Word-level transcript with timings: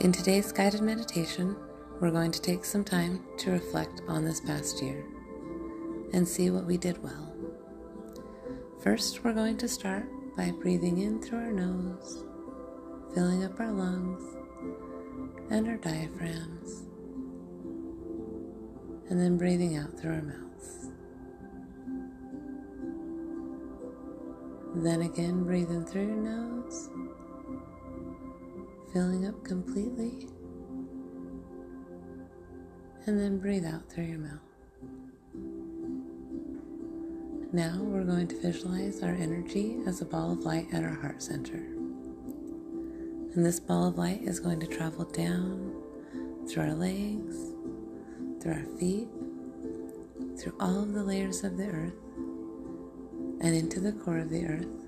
In 0.00 0.12
today's 0.12 0.52
guided 0.52 0.80
meditation, 0.80 1.56
we're 1.98 2.12
going 2.12 2.30
to 2.30 2.40
take 2.40 2.64
some 2.64 2.84
time 2.84 3.24
to 3.38 3.50
reflect 3.50 4.00
on 4.06 4.24
this 4.24 4.40
past 4.40 4.80
year 4.80 5.04
and 6.12 6.26
see 6.26 6.50
what 6.50 6.66
we 6.66 6.76
did 6.76 7.02
well. 7.02 7.34
First, 8.80 9.24
we're 9.24 9.32
going 9.32 9.56
to 9.56 9.66
start 9.66 10.06
by 10.36 10.52
breathing 10.52 10.98
in 10.98 11.20
through 11.20 11.40
our 11.40 11.50
nose, 11.50 12.22
filling 13.12 13.42
up 13.42 13.58
our 13.58 13.72
lungs 13.72 14.22
and 15.50 15.66
our 15.66 15.78
diaphragms, 15.78 16.84
and 19.10 19.20
then 19.20 19.36
breathing 19.36 19.78
out 19.78 19.98
through 19.98 20.12
our 20.12 20.22
mouths. 20.22 20.90
Then 24.76 25.02
again, 25.02 25.42
breathe 25.42 25.70
in 25.70 25.84
through 25.84 26.06
your 26.06 26.16
nose, 26.16 26.88
filling 28.92 29.26
up 29.26 29.44
completely, 29.44 30.28
and 33.06 33.18
then 33.18 33.38
breathe 33.38 33.64
out 33.64 33.90
through 33.90 34.04
your 34.04 34.18
mouth. 34.18 34.40
Now 37.52 37.78
we're 37.80 38.04
going 38.04 38.28
to 38.28 38.40
visualize 38.40 39.02
our 39.02 39.14
energy 39.14 39.78
as 39.86 40.00
a 40.00 40.04
ball 40.04 40.32
of 40.32 40.40
light 40.40 40.68
at 40.72 40.84
our 40.84 40.94
heart 40.94 41.22
center. 41.22 41.56
And 43.34 43.44
this 43.44 43.60
ball 43.60 43.88
of 43.88 43.96
light 43.96 44.22
is 44.22 44.40
going 44.40 44.60
to 44.60 44.66
travel 44.66 45.04
down 45.04 45.74
through 46.48 46.64
our 46.64 46.74
legs, 46.74 47.36
through 48.40 48.52
our 48.52 48.66
feet, 48.78 49.08
through 50.38 50.54
all 50.60 50.82
of 50.82 50.92
the 50.92 51.02
layers 51.02 51.44
of 51.44 51.56
the 51.56 51.68
earth, 51.68 51.94
and 53.40 53.54
into 53.54 53.80
the 53.80 53.92
core 53.92 54.18
of 54.18 54.30
the 54.30 54.44
earth, 54.44 54.87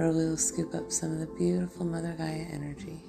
where 0.00 0.12
we 0.12 0.24
will 0.24 0.36
scoop 0.38 0.74
up 0.74 0.90
some 0.90 1.12
of 1.12 1.18
the 1.18 1.26
beautiful 1.26 1.84
Mother 1.84 2.14
Gaia 2.16 2.46
energy. 2.50 3.04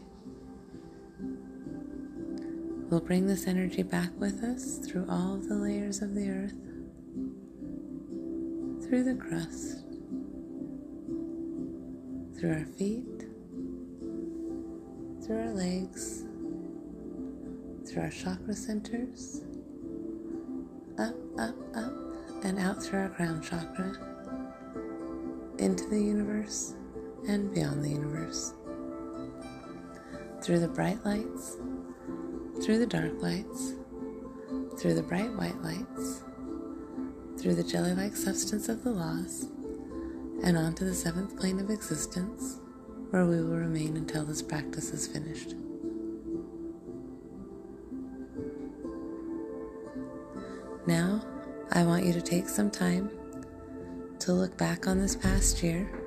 We'll 2.90 3.00
bring 3.00 3.27
this 3.27 3.48
energy 3.48 3.81
back 3.81 4.09
with 4.20 4.44
us 4.44 4.80
through 4.80 5.06
all 5.09 5.38
the 5.38 5.56
layers 5.56 6.02
of 6.02 6.14
the 6.14 6.30
earth, 6.30 6.52
through 8.83 9.06
the 9.06 9.16
crust, 9.16 9.86
through 12.38 12.52
our 12.52 12.66
feet, 12.78 13.23
through 15.26 15.39
our 15.39 15.53
legs, 15.53 16.26
through 17.88 18.02
our 18.02 18.09
chakra 18.09 18.53
centers, 18.53 19.44
up, 21.00 21.16
up, 21.39 21.55
up, 21.73 21.94
and 22.44 22.59
out 22.59 22.83
through 22.83 23.00
our 23.00 23.09
crown 23.11 23.42
chakra, 23.42 23.95
into 25.58 25.88
the 25.88 26.02
universe 26.02 26.73
and 27.27 27.53
beyond 27.53 27.83
the 27.83 27.89
universe. 27.89 28.53
Through 30.41 30.59
the 30.59 30.67
bright 30.67 31.03
lights, 31.05 31.58
through 32.64 32.80
the 32.80 32.88
dark 32.88 33.22
lights, 33.22 33.75
through 34.80 34.95
the 34.95 35.03
bright 35.03 35.31
white 35.33 35.61
lights, 35.61 36.23
through 37.39 37.55
the 37.55 37.64
jelly 37.64 37.94
like 37.94 38.16
substance 38.16 38.69
of 38.69 38.83
the 38.83 38.92
laws, 38.92 39.47
and 40.44 40.58
onto 40.58 40.86
the 40.86 40.94
seventh 40.94 41.38
plane 41.38 41.59
of 41.59 41.69
existence, 41.69 42.59
where 43.11 43.25
we 43.25 43.38
will 43.42 43.58
remain 43.58 43.97
until 43.97 44.25
this 44.25 44.42
practice 44.42 44.92
is 44.92 45.08
finished. 45.08 45.55
Now, 50.88 51.23
I 51.72 51.83
want 51.83 52.05
you 52.05 52.14
to 52.14 52.22
take 52.22 52.49
some 52.49 52.72
time 52.72 53.11
to 54.19 54.33
look 54.33 54.58
back 54.58 54.88
on 54.88 54.99
this 54.99 55.16
past 55.16 55.61
year 55.61 56.00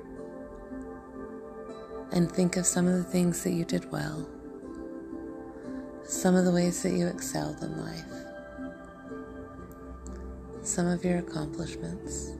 and 2.15 2.31
think 2.31 2.55
of 2.55 2.65
some 2.65 2.87
of 2.87 2.95
the 2.95 3.03
things 3.03 3.43
that 3.43 3.51
you 3.51 3.65
did 3.65 3.91
well, 3.91 4.25
some 6.05 6.33
of 6.33 6.45
the 6.45 6.51
ways 6.51 6.81
that 6.81 6.93
you 6.93 7.07
excelled 7.07 7.61
in 7.61 7.77
life, 7.85 8.05
some 10.61 10.87
of 10.87 11.03
your 11.03 11.17
accomplishments. 11.17 12.31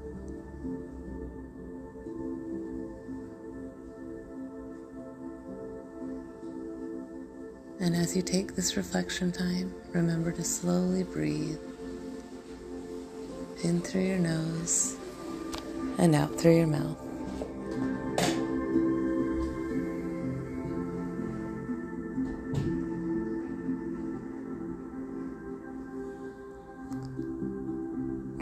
And 7.81 7.94
as 7.94 8.16
you 8.16 8.22
take 8.22 8.56
this 8.56 8.78
reflection 8.78 9.34
time, 9.34 9.74
remember 9.92 10.31
to 10.31 10.44
slowly 10.44 11.03
breathe 11.03 11.59
in 13.63 13.81
through 13.81 14.03
your 14.03 14.19
nose 14.19 14.96
and 15.97 16.16
out 16.16 16.40
through 16.40 16.56
your 16.56 16.68
mouth. 16.68 17.05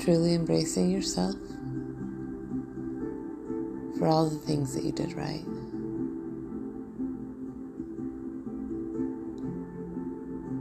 Truly 0.03 0.33
embracing 0.33 0.91
yourself 0.91 1.35
for 3.97 4.05
all 4.05 4.29
the 4.29 4.37
things 4.37 4.73
that 4.75 4.83
you 4.83 4.91
did 4.91 5.13
right. 5.13 5.45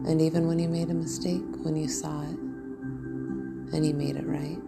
And 0.06 0.22
even 0.22 0.46
when 0.46 0.60
you 0.60 0.68
made 0.68 0.90
a 0.90 0.94
mistake, 0.94 1.42
when 1.64 1.74
you 1.74 1.88
saw 1.88 2.22
it 2.22 2.38
and 3.74 3.84
you 3.84 3.94
made 3.94 4.14
it 4.14 4.28
right. 4.28 4.60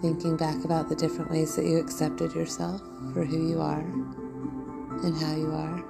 Thinking 0.00 0.36
back 0.36 0.64
about 0.64 0.88
the 0.88 0.96
different 0.96 1.30
ways 1.30 1.56
that 1.56 1.64
you 1.64 1.78
accepted 1.78 2.32
yourself 2.32 2.80
for 3.12 3.24
who 3.24 3.48
you 3.48 3.60
are 3.60 3.80
and 3.80 5.16
how 5.16 5.34
you 5.34 5.50
are, 5.52 5.84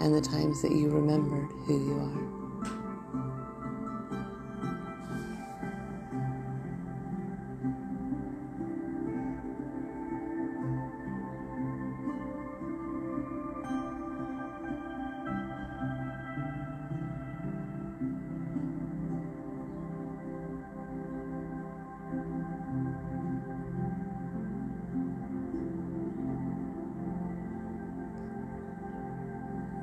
and 0.00 0.14
the 0.14 0.20
times 0.20 0.62
that 0.62 0.72
you 0.72 0.88
remembered 0.90 1.50
who 1.66 1.78
you 1.86 1.98
are. 1.98 2.37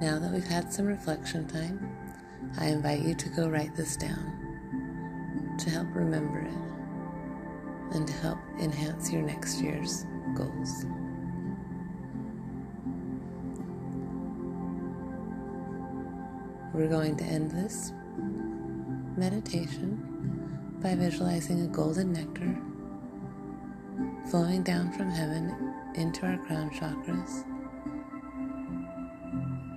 Now 0.02 0.20
that 0.20 0.30
we've 0.34 0.44
had 0.44 0.74
some 0.74 0.88
reflection 0.88 1.48
time, 1.48 1.90
I 2.60 2.66
invite 2.66 3.02
you 3.02 3.16
to 3.16 3.30
go 3.30 3.48
write 3.48 3.76
this 3.78 3.96
down 3.96 5.56
to 5.58 5.70
help 5.70 5.88
remember 5.96 6.40
it 6.40 7.96
and 7.96 8.06
to 8.06 8.14
help 8.16 8.40
enhance 8.60 9.10
your 9.10 9.22
next 9.22 9.62
year's 9.62 10.06
goals. 10.36 10.86
We're 16.74 16.90
going 16.90 17.16
to 17.16 17.24
end 17.24 17.52
this 17.52 17.94
meditation 19.16 20.78
by 20.82 20.96
visualizing 20.96 21.62
a 21.62 21.68
golden 21.68 22.12
nectar 22.12 22.58
flowing 24.30 24.62
down 24.62 24.91
from 24.91 25.09
heaven 25.09 25.74
into 25.96 26.26
our 26.26 26.38
crown 26.40 26.70
chakras 26.72 27.46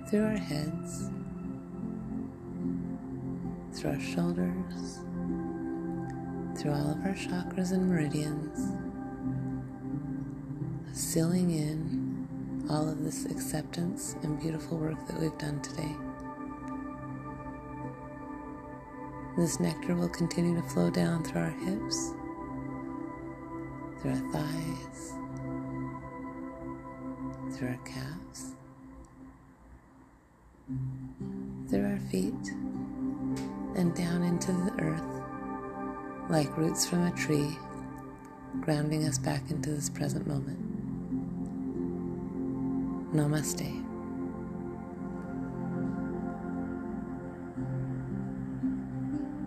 through 0.09 0.25
our 0.25 0.37
heads, 0.37 1.11
through 3.73 3.91
our 3.91 3.99
shoulders, 3.99 5.01
through 6.57 6.71
all 6.71 6.89
of 6.89 7.05
our 7.05 7.13
chakras 7.13 7.73
and 7.73 7.87
meridians, 7.87 8.75
sealing 10.93 11.51
in 11.51 12.67
all 12.71 12.89
of 12.89 13.03
this 13.03 13.25
acceptance 13.25 14.15
and 14.23 14.41
beautiful 14.41 14.79
work 14.79 14.97
that 15.05 15.19
we've 15.19 15.37
done 15.37 15.61
today. 15.61 15.95
This 19.37 19.59
nectar 19.59 19.93
will 19.93 20.09
continue 20.09 20.59
to 20.59 20.67
flow 20.69 20.89
down 20.89 21.23
through 21.23 21.41
our 21.41 21.51
hips, 21.51 22.13
through 24.01 24.11
our 24.11 24.31
thighs, 24.31 25.13
through 27.55 27.67
our 27.67 27.79
calves 27.85 28.55
through 31.69 31.85
our 31.85 31.99
feet 32.11 32.33
and 33.75 33.93
down 33.95 34.23
into 34.23 34.51
the 34.51 34.73
earth 34.81 35.03
like 36.29 36.55
roots 36.57 36.87
from 36.87 37.05
a 37.07 37.11
tree, 37.11 37.57
grounding 38.61 39.05
us 39.05 39.17
back 39.17 39.49
into 39.49 39.71
this 39.71 39.89
present 39.89 40.27
moment. 40.27 40.59
Namaste. 43.13 43.88